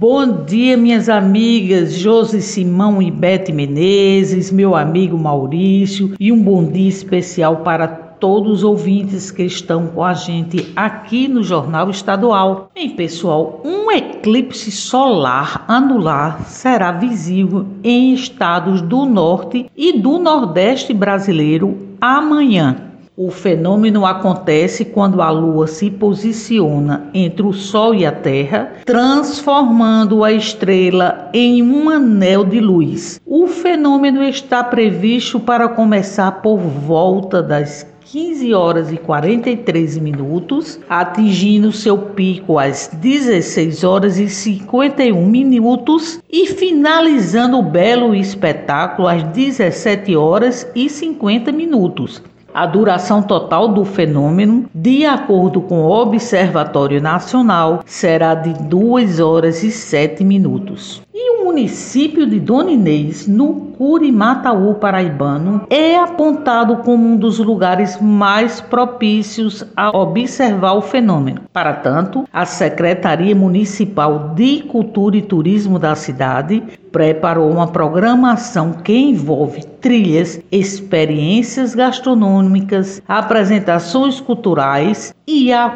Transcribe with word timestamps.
Bom 0.00 0.44
dia, 0.46 0.78
minhas 0.78 1.10
amigas 1.10 1.92
Josi 1.92 2.40
Simão 2.40 3.02
e 3.02 3.10
Bete 3.10 3.52
Menezes, 3.52 4.50
meu 4.50 4.74
amigo 4.74 5.18
Maurício, 5.18 6.14
e 6.18 6.32
um 6.32 6.42
bom 6.42 6.64
dia 6.64 6.88
especial 6.88 7.58
para 7.58 7.86
todos 7.86 8.50
os 8.50 8.64
ouvintes 8.64 9.30
que 9.30 9.42
estão 9.42 9.88
com 9.88 10.02
a 10.02 10.14
gente 10.14 10.72
aqui 10.74 11.28
no 11.28 11.42
Jornal 11.42 11.90
Estadual. 11.90 12.70
Bem, 12.74 12.88
pessoal, 12.88 13.60
um 13.62 13.92
eclipse 13.92 14.72
solar 14.72 15.66
anular 15.68 16.46
será 16.46 16.92
visível 16.92 17.66
em 17.84 18.14
estados 18.14 18.80
do 18.80 19.04
norte 19.04 19.70
e 19.76 20.00
do 20.00 20.18
nordeste 20.18 20.94
brasileiro 20.94 21.76
amanhã. 22.00 22.89
O 23.22 23.30
fenômeno 23.30 24.06
acontece 24.06 24.82
quando 24.82 25.20
a 25.20 25.28
Lua 25.28 25.66
se 25.66 25.90
posiciona 25.90 27.10
entre 27.12 27.42
o 27.42 27.52
Sol 27.52 27.94
e 27.94 28.06
a 28.06 28.10
Terra, 28.10 28.72
transformando 28.86 30.24
a 30.24 30.32
estrela 30.32 31.28
em 31.34 31.62
um 31.62 31.90
anel 31.90 32.46
de 32.46 32.60
luz. 32.60 33.20
O 33.26 33.46
fenômeno 33.46 34.22
está 34.22 34.64
previsto 34.64 35.38
para 35.38 35.68
começar 35.68 36.40
por 36.40 36.56
volta 36.56 37.42
das 37.42 37.86
15 38.06 38.54
horas 38.54 38.90
e 38.90 38.96
43 38.96 39.98
minutos, 39.98 40.80
atingindo 40.88 41.72
seu 41.72 41.98
pico 41.98 42.58
às 42.58 42.88
16 42.94 43.84
horas 43.84 44.18
e 44.18 44.30
51 44.30 45.26
minutos 45.26 46.22
e 46.26 46.46
finalizando 46.46 47.58
o 47.58 47.62
belo 47.62 48.14
espetáculo 48.14 49.06
às 49.06 49.22
17 49.24 50.16
horas 50.16 50.66
e 50.74 50.88
50 50.88 51.52
minutos. 51.52 52.22
A 52.52 52.66
duração 52.66 53.22
total 53.22 53.68
do 53.68 53.84
fenômeno, 53.84 54.66
de 54.74 55.06
acordo 55.06 55.60
com 55.60 55.82
o 55.82 55.90
Observatório 55.90 57.00
Nacional, 57.00 57.80
será 57.86 58.34
de 58.34 58.52
2 58.64 59.20
horas 59.20 59.62
e 59.62 59.70
7 59.70 60.24
minutos. 60.24 61.00
O 61.40 61.44
município 61.46 62.26
de 62.26 62.38
Dona 62.38 62.70
Inês, 62.70 63.26
no 63.26 63.72
Curimataú 63.78 64.74
paraibano, 64.74 65.62
é 65.70 65.96
apontado 65.96 66.76
como 66.84 67.02
um 67.06 67.16
dos 67.16 67.38
lugares 67.38 67.98
mais 67.98 68.60
propícios 68.60 69.64
a 69.74 69.88
observar 69.88 70.74
o 70.74 70.82
fenômeno. 70.82 71.40
Para 71.50 71.72
tanto, 71.72 72.28
a 72.30 72.44
Secretaria 72.44 73.34
Municipal 73.34 74.34
de 74.34 74.64
Cultura 74.64 75.16
e 75.16 75.22
Turismo 75.22 75.78
da 75.78 75.94
cidade 75.94 76.62
preparou 76.92 77.50
uma 77.50 77.68
programação 77.68 78.74
que 78.74 78.94
envolve 78.94 79.64
trilhas, 79.80 80.38
experiências 80.52 81.74
gastronômicas, 81.74 83.02
apresentações 83.08 84.20
culturais 84.20 85.14
e 85.26 85.50
a 85.54 85.70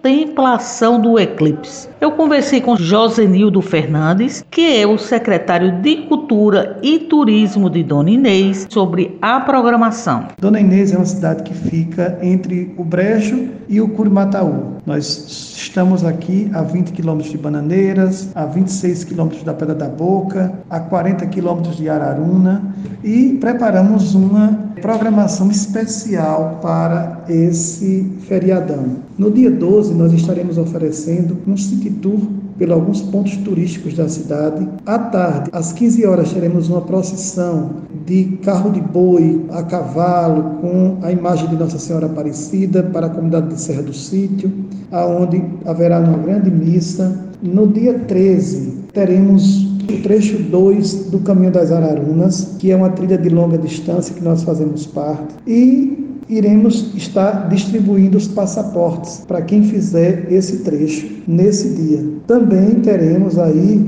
contemplação 0.00 0.98
do 0.98 1.18
eclipse. 1.18 1.88
Eu 2.00 2.12
conversei 2.12 2.60
com 2.60 2.74
Josenildo 2.74 3.60
Fernandes, 3.60 4.42
que 4.50 4.80
é 4.80 4.86
o 4.86 4.96
secretário 4.96 5.82
de 5.82 5.96
Cultura 6.08 6.78
e 6.82 7.00
Turismo 7.00 7.68
de 7.68 7.82
Dona 7.82 8.10
Inês, 8.10 8.66
sobre 8.70 9.18
a 9.20 9.40
programação. 9.40 10.28
Dona 10.38 10.58
Inês 10.58 10.92
é 10.92 10.96
uma 10.96 11.04
cidade 11.04 11.42
que 11.42 11.52
fica 11.52 12.18
entre 12.22 12.72
o 12.78 12.84
Brejo 12.84 13.48
e 13.68 13.80
o 13.80 13.88
Curimataú. 13.88 14.76
Nós 14.86 15.52
estamos 15.56 16.02
aqui 16.02 16.50
a 16.54 16.62
20 16.62 16.92
quilômetros 16.92 17.30
de 17.30 17.38
Bananeiras, 17.38 18.30
a 18.34 18.46
26 18.46 19.04
quilômetros 19.04 19.42
da 19.42 19.52
Pedra 19.52 19.74
da 19.74 19.88
Boca, 19.88 20.52
a 20.70 20.80
40 20.80 21.26
quilômetros 21.26 21.76
de 21.76 21.88
Araruna 21.88 22.74
e 23.04 23.36
preparamos 23.40 24.14
uma 24.14 24.70
programação 24.80 25.50
especial 25.50 26.58
para 26.62 27.22
esse 27.28 28.10
feriadão. 28.26 28.96
No 29.18 29.30
dia 29.30 29.50
12, 29.50 29.89
nós 29.94 30.12
estaremos 30.12 30.58
oferecendo 30.58 31.36
um 31.46 31.56
city 31.56 31.90
tour 31.90 32.20
por 32.58 32.70
alguns 32.70 33.00
pontos 33.00 33.36
turísticos 33.38 33.94
da 33.94 34.08
cidade. 34.08 34.68
À 34.84 34.98
tarde, 34.98 35.50
às 35.52 35.72
15 35.72 36.04
horas, 36.04 36.32
teremos 36.32 36.68
uma 36.68 36.82
procissão 36.82 37.70
de 38.04 38.38
carro 38.42 38.70
de 38.70 38.80
boi 38.80 39.46
a 39.50 39.62
cavalo 39.62 40.58
com 40.60 40.98
a 41.02 41.10
imagem 41.10 41.48
de 41.48 41.56
Nossa 41.56 41.78
Senhora 41.78 42.06
Aparecida 42.06 42.82
para 42.82 43.06
a 43.06 43.10
comunidade 43.10 43.48
de 43.48 43.60
Serra 43.60 43.82
do 43.82 43.94
Sítio, 43.94 44.52
aonde 44.92 45.42
haverá 45.64 46.00
uma 46.00 46.18
grande 46.18 46.50
missa. 46.50 47.30
No 47.42 47.66
dia 47.66 47.94
13, 48.00 48.84
teremos 48.92 49.64
o 49.88 50.02
trecho 50.02 50.38
2 50.42 51.06
do 51.06 51.20
Caminho 51.20 51.50
das 51.50 51.72
Ararunas, 51.72 52.56
que 52.58 52.70
é 52.70 52.76
uma 52.76 52.90
trilha 52.90 53.16
de 53.16 53.30
longa 53.30 53.56
distância 53.56 54.14
que 54.14 54.22
nós 54.22 54.42
fazemos 54.42 54.86
parte. 54.86 55.34
E 55.46 56.09
iremos 56.30 56.94
estar 56.94 57.48
distribuindo 57.48 58.16
os 58.16 58.28
passaportes 58.28 59.24
para 59.26 59.42
quem 59.42 59.64
fizer 59.64 60.30
esse 60.30 60.58
trecho 60.58 61.08
nesse 61.26 61.70
dia. 61.70 62.04
Também 62.26 62.76
teremos 62.76 63.36
aí 63.36 63.84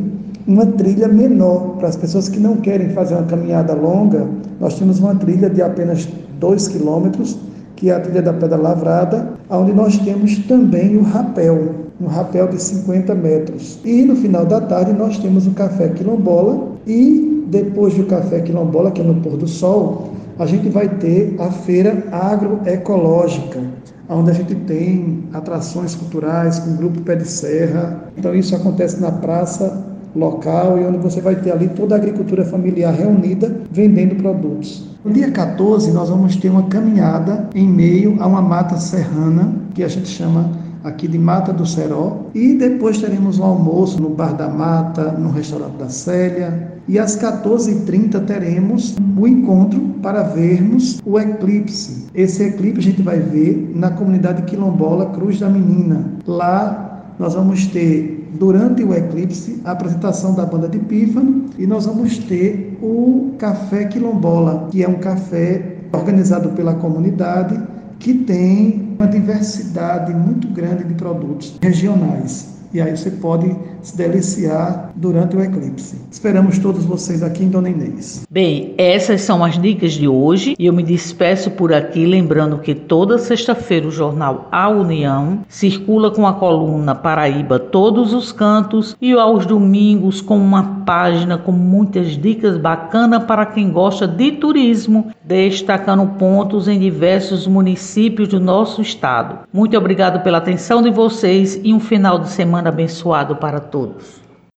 uma 0.47 0.67
trilha 0.67 1.07
menor 1.07 1.77
para 1.79 1.89
as 1.89 1.97
pessoas 1.97 2.29
que 2.29 2.41
não 2.41 2.57
querem 2.57 2.89
fazer 2.91 3.15
uma 3.15 3.23
caminhada 3.23 3.75
longa. 3.75 4.27
Nós 4.59 4.77
temos 4.77 4.99
uma 4.99 5.15
trilha 5.15 5.49
de 5.49 5.63
apenas 5.63 6.09
2 6.41 6.69
quilômetros, 6.69 7.39
que 7.77 7.91
é 7.91 7.95
a 7.95 8.01
trilha 8.01 8.23
da 8.23 8.33
Pedra 8.33 8.57
Lavrada, 8.57 9.35
onde 9.49 9.73
nós 9.73 9.97
temos 9.99 10.39
também 10.47 10.97
o 10.97 11.03
rapel, 11.03 11.77
um 12.01 12.07
rapel 12.07 12.49
de 12.49 12.61
50 12.61 13.15
metros. 13.15 13.79
E 13.85 14.03
no 14.03 14.17
final 14.17 14.45
da 14.45 14.61
tarde 14.61 14.93
nós 14.93 15.17
temos 15.19 15.47
o 15.47 15.53
café 15.53 15.91
quilombola 15.91 16.73
e 16.89 17.47
depois 17.49 17.95
do 17.95 18.05
café 18.07 18.41
quilombola, 18.41 18.91
que 18.91 19.01
é 19.01 19.05
no 19.05 19.15
pôr 19.17 19.37
do 19.37 19.47
sol, 19.47 20.11
a 20.39 20.47
gente 20.47 20.69
vai 20.69 20.89
ter 20.89 21.35
a 21.39 21.51
feira 21.51 22.05
agroecológica, 22.11 23.61
onde 24.09 24.31
a 24.31 24.35
gente 24.35 24.55
tem 24.55 25.25
atrações 25.33 25.95
culturais 25.95 26.59
com 26.59 26.71
o 26.71 26.77
grupo 26.77 27.01
Pé 27.03 27.17
de 27.17 27.27
Serra. 27.27 28.05
Então 28.17 28.35
isso 28.35 28.55
acontece 28.55 29.01
na 29.01 29.11
praça 29.11 29.85
local 30.15 30.79
e 30.79 30.85
onde 30.85 30.99
você 30.99 31.21
vai 31.21 31.37
ter 31.37 31.53
ali 31.53 31.69
toda 31.69 31.95
a 31.95 31.99
agricultura 31.99 32.45
familiar 32.45 32.93
reunida 32.93 33.61
vendendo 33.71 34.17
produtos. 34.17 34.87
No 35.05 35.13
dia 35.13 35.31
14 35.31 35.91
nós 35.91 36.09
vamos 36.09 36.37
ter 36.37 36.51
uma 36.51 36.65
caminhada 36.65 37.49
em 37.55 37.67
meio 37.67 38.17
a 38.21 38.27
uma 38.27 38.43
mata 38.43 38.77
serrana 38.77 39.55
que 39.75 39.83
a 39.83 39.89
gente 39.89 40.09
chama 40.09 40.51
aqui 40.85 41.07
de 41.09 41.19
Mata 41.19 41.53
do 41.53 41.67
Seró. 41.67 42.27
E 42.35 42.55
depois 42.55 42.99
teremos 42.99 43.39
um 43.39 43.45
almoço 43.45 44.01
no 44.01 44.11
Bar 44.11 44.35
da 44.35 44.49
Mata, 44.49 45.13
no 45.13 45.31
restaurante 45.31 45.77
da 45.77 45.89
Célia. 45.89 46.73
E 46.89 46.99
às 46.99 47.17
14h30 47.17 48.25
teremos 48.25 48.97
o 49.17 49.27
encontro 49.27 49.81
para 50.03 50.23
vermos 50.23 51.01
o 51.05 51.19
eclipse. 51.19 52.07
Esse 52.15 52.43
eclipse 52.43 52.81
a 52.81 52.91
gente 52.91 53.03
vai 53.03 53.19
ver 53.19 53.73
na 53.75 53.91
comunidade 53.91 54.43
quilombola 54.43 55.07
Cruz 55.11 55.39
da 55.39 55.49
Menina. 55.49 56.05
Lá 56.27 56.93
nós 57.19 57.35
vamos 57.35 57.67
ter, 57.69 58.29
durante 58.39 58.83
o 58.83 58.93
eclipse, 58.93 59.61
a 59.65 59.73
apresentação 59.73 60.35
da 60.35 60.45
banda 60.45 60.69
de 60.69 60.79
Pífano 60.79 61.47
e 61.59 61.67
nós 61.67 61.87
vamos 61.87 62.19
ter 62.19 62.77
o 62.83 63.33
Café 63.39 63.85
Quilombola, 63.85 64.69
que 64.71 64.83
é 64.83 64.89
um 64.89 64.99
café 64.99 65.77
organizado 65.93 66.49
pela 66.51 66.75
comunidade 66.75 67.61
que 68.03 68.13
tem 68.15 68.97
uma 68.99 69.07
diversidade 69.07 70.13
muito 70.13 70.49
grande 70.49 70.83
de 70.83 70.95
produtos 70.95 71.57
regionais. 71.63 72.49
E 72.75 72.81
aí 72.81 72.97
você 72.97 73.11
pode 73.11 73.55
se 73.83 73.97
deliciar 73.97 74.93
durante 74.95 75.37
o 75.37 75.43
eclipse. 75.43 76.01
Esperamos 76.11 76.59
todos 76.59 76.85
vocês 76.85 77.23
aqui 77.23 77.45
em 77.45 77.49
Dona 77.49 77.69
Inês. 77.69 78.25
Bem, 78.31 78.75
essas 78.79 79.21
são 79.21 79.45
as 79.45 79.61
dicas 79.61 79.93
de 79.93 80.09
hoje 80.09 80.55
e 80.59 80.67
eu 80.67 80.73
me 80.73 80.83
despeço 80.83 81.51
por 81.51 81.73
aqui 81.73 82.07
lembrando 82.07 82.59
que 82.59 82.75
toda 82.75 83.19
sexta-feira 83.19 83.87
o 83.87 83.91
jornal 83.91 84.49
A 84.51 84.69
União 84.69 85.41
circula 85.49 86.11
com 86.11 86.27
a 86.27 86.33
coluna 86.33 86.95
Paraíba 86.95 87.59
Todos 87.59 88.15
os 88.15 88.33
Cantos 88.33 88.97
e 89.01 89.13
aos 89.13 89.45
domingos 89.45 90.23
com 90.23 90.39
uma 90.39 90.83
página 90.87 91.37
com 91.37 91.53
muitas 91.53 92.17
dicas 92.17 92.57
bacanas 92.57 93.25
para 93.25 93.47
quem 93.47 93.71
gosta 93.71 94.07
de 94.07 94.33
turismo, 94.33 95.13
destacando 95.23 96.07
pontos 96.19 96.69
em 96.69 96.79
diversos 96.79 97.47
municípios 97.47 98.29
do 98.29 98.41
nosso 98.41 98.81
estado. 98.81 99.41
Muito 99.53 99.77
obrigado 99.77 100.23
pela 100.23 100.39
atenção 100.39 100.83
de 100.83 100.91
vocês 100.91 101.61
e 101.63 101.73
um 101.75 101.81
final 101.81 102.19
de 102.19 102.29
semana 102.29 102.62
abençoado 102.69 103.37
para 103.37 103.61
todos. 103.61 104.22